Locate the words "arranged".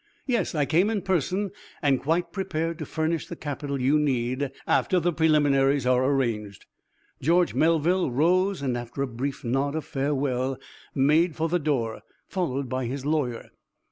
6.03-6.65